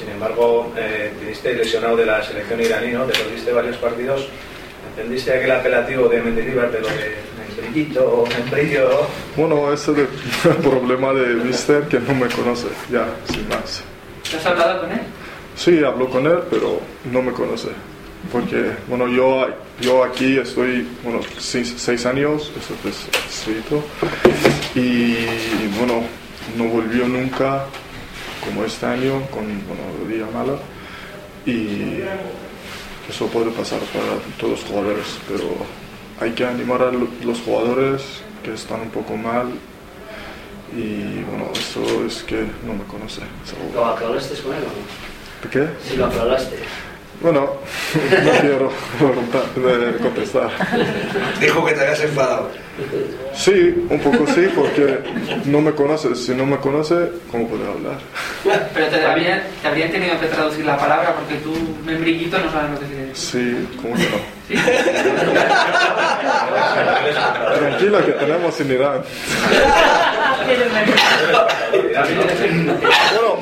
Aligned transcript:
sin 0.00 0.10
embargo, 0.10 0.72
eh, 0.76 1.12
viniste 1.20 1.54
lesionado 1.54 1.96
de 1.96 2.06
la 2.06 2.22
selección 2.22 2.60
iraní, 2.60 2.92
¿no? 2.92 3.04
Te 3.04 3.18
perdiste 3.18 3.52
varios 3.52 3.76
partidos. 3.76 4.28
¿Entendiste 4.90 5.32
aquel 5.32 5.52
apelativo 5.52 6.08
de 6.08 6.20
Mendilibar 6.20 6.72
de 6.72 6.80
lo 6.80 6.88
de 6.88 7.16
membrillito 7.38 8.04
o 8.04 8.26
membrillo? 8.26 9.06
Bueno, 9.36 9.72
ese 9.72 9.92
es 9.92 9.98
el 10.46 10.56
problema 10.62 11.12
de 11.12 11.34
Mister 11.34 11.82
que 11.84 12.00
no 12.00 12.14
me 12.14 12.28
conoce, 12.28 12.66
ya, 12.90 13.06
sin 13.30 13.48
más. 13.48 13.84
¿Has 14.34 14.46
hablado 14.46 14.80
con 14.80 14.92
él? 14.92 15.00
Sí, 15.56 15.84
hablo 15.84 16.08
con 16.08 16.26
él, 16.26 16.38
pero 16.50 16.80
no 17.12 17.22
me 17.22 17.32
conoce. 17.32 17.68
Porque, 18.32 18.72
bueno, 18.86 19.08
yo, 19.08 19.46
yo 19.80 20.04
aquí 20.04 20.38
estoy, 20.38 20.86
bueno, 21.02 21.20
seis, 21.38 21.74
seis 21.76 22.04
años, 22.06 22.52
eso 22.56 22.74
es 22.88 23.08
escrito, 23.28 23.82
y, 24.74 25.16
bueno, 25.78 26.02
no 26.56 26.64
volvió 26.64 27.08
nunca 27.08 27.64
como 28.44 28.64
este 28.64 28.86
año 28.86 29.22
con, 29.30 29.44
bueno, 29.66 30.08
día 30.08 30.26
mala, 30.32 30.58
y 31.46 32.02
eso 33.08 33.26
puede 33.26 33.50
pasar 33.50 33.80
para 33.80 34.18
todos 34.38 34.60
los 34.60 34.64
jugadores, 34.64 35.06
pero 35.28 35.44
hay 36.20 36.32
que 36.32 36.44
animar 36.44 36.82
a 36.82 36.92
los 36.92 37.40
jugadores 37.40 38.02
que 38.42 38.54
están 38.54 38.82
un 38.82 38.90
poco 38.90 39.16
mal 39.16 39.52
y 40.76 41.24
bueno, 41.24 41.50
eso 41.52 42.04
es 42.06 42.22
que 42.22 42.46
no 42.64 42.74
me 42.74 42.84
conoce. 42.84 43.22
¿Lo 43.74 43.84
hablaste 43.84 44.40
con 44.42 44.54
él 44.54 44.62
o 44.62 44.66
no? 44.66 45.42
¿De 45.42 45.50
qué? 45.50 45.88
Si 45.88 45.96
lo 45.96 46.06
hablaste. 46.06 46.56
Bueno, 47.20 47.40
no 48.24 48.30
quiero 48.40 48.70
contestar. 50.00 50.50
Dijo 51.40 51.64
que 51.66 51.72
te 51.72 51.80
habías 51.80 52.00
enfadado. 52.00 52.50
Sí, 53.34 53.86
un 53.90 54.00
poco 54.00 54.26
sí, 54.32 54.48
porque 54.54 55.00
no 55.44 55.60
me 55.60 55.72
conoce. 55.72 56.14
Si 56.14 56.32
no 56.34 56.46
me 56.46 56.56
conoce, 56.58 57.10
¿cómo 57.30 57.48
puede 57.48 57.66
hablar? 57.66 57.98
Pero 58.42 58.86
te, 58.86 59.04
habría, 59.04 59.42
te 59.60 59.68
habrían 59.68 59.90
tenido 59.90 60.18
que 60.18 60.26
traducir 60.26 60.64
la 60.64 60.78
palabra 60.78 61.14
porque 61.14 61.36
tú, 61.36 61.54
membrillito, 61.84 62.38
no 62.38 62.50
sabes 62.50 62.70
lo 62.70 62.80
que 62.80 62.86
quiere 62.86 63.06
decir. 63.06 63.66
Sí, 63.68 63.68
¿cómo 63.80 63.94
que 63.94 64.08
no? 64.08 64.16
Tranquila 67.58 68.04
que 68.04 68.12
tenemos 68.12 68.60
en 68.60 68.70
Irán. 68.72 69.02
bueno, 73.14 73.36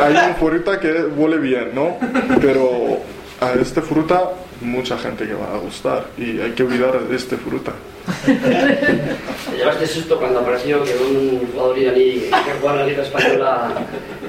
hay 0.00 0.12
una 0.12 0.34
fruta 0.34 0.80
que 0.80 0.92
huele 1.04 1.36
bien, 1.38 1.70
¿no? 1.74 1.98
Pero 2.40 2.98
a 3.40 3.52
esta 3.60 3.82
fruta 3.82 4.30
mucha 4.60 4.98
gente 4.98 5.26
que 5.26 5.34
va 5.34 5.54
a 5.54 5.58
gustar 5.58 6.06
y 6.18 6.40
hay 6.40 6.52
que 6.52 6.62
olvidar 6.62 7.00
de 7.00 7.16
esta 7.16 7.36
fruta. 7.36 7.72
¿Te 8.26 9.56
llevaste 9.56 9.86
susto 9.86 10.18
cuando 10.18 10.40
apareció 10.40 10.82
que 10.84 10.94
un 10.96 11.48
jugador 11.52 11.78
iraní 11.78 12.04
que 12.04 12.52
jugaba 12.60 12.80
en 12.80 12.80
la 12.80 12.86
Liga 12.86 13.02
Española 13.02 13.72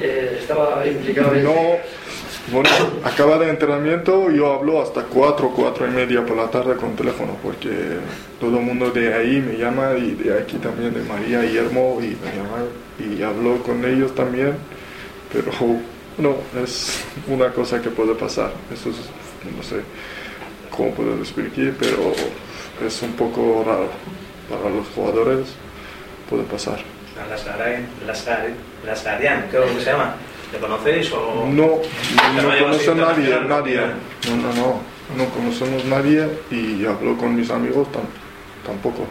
eh, 0.01 0.37
estaba 0.39 0.85
implicado 0.85 1.35
en... 1.35 1.43
No, 1.43 1.77
bueno, 2.51 2.69
acaba 3.03 3.37
de 3.37 3.49
entrenamiento, 3.49 4.29
yo 4.31 4.53
hablo 4.53 4.81
hasta 4.81 5.03
4, 5.03 5.53
4 5.55 5.87
y 5.87 5.91
media 5.91 6.25
por 6.25 6.35
la 6.35 6.49
tarde 6.49 6.75
con 6.75 6.95
teléfono, 6.95 7.37
porque 7.41 7.69
todo 8.39 8.57
el 8.57 8.65
mundo 8.65 8.89
de 8.89 9.13
ahí 9.13 9.39
me 9.39 9.57
llama 9.57 9.93
y 9.97 10.11
de 10.11 10.37
aquí 10.37 10.57
también, 10.57 10.93
de 10.93 11.01
María 11.01 11.45
y 11.45 11.55
Hermo, 11.55 11.99
y 12.01 12.07
me 12.07 12.35
llama 12.35 12.65
y 12.99 13.21
hablo 13.23 13.61
con 13.63 13.85
ellos 13.85 14.13
también, 14.15 14.55
pero 15.31 15.51
no, 16.17 16.35
es 16.63 17.03
una 17.27 17.51
cosa 17.51 17.81
que 17.81 17.89
puede 17.89 18.15
pasar, 18.15 18.51
eso 18.73 18.89
es, 18.89 18.97
no 19.55 19.63
sé 19.63 19.81
cómo 20.69 20.91
puedo 20.91 21.15
explicar, 21.15 21.73
pero 21.79 22.13
es 22.85 23.01
un 23.01 23.13
poco 23.13 23.63
raro 23.65 23.89
para 24.49 24.73
los 24.73 24.87
jugadores, 24.89 25.47
puede 26.29 26.43
pasar. 26.43 26.79
Las 27.29 27.45
las 27.45 29.03
¿cómo 29.51 29.79
se 29.79 29.85
llama? 29.85 30.15
¿Le 30.51 30.59
conocéis 30.59 31.11
o...? 31.13 31.45
No, 31.47 31.79
no 32.41 32.59
conoce 32.59 32.91
a 32.91 32.95
nadie, 32.95 33.39
nadie. 33.47 33.81
No, 34.27 34.35
no, 34.35 34.53
no, 34.53 34.81
no 35.17 35.25
conocemos 35.29 35.83
a 35.85 35.87
nadie 35.87 36.27
y 36.49 36.85
hablo 36.85 37.17
con 37.17 37.35
mis 37.35 37.49
amigos 37.49 37.87
tampoco. 38.65 39.05